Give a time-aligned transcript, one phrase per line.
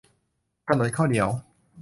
[0.67, 1.29] ถนนข้าวเหนียว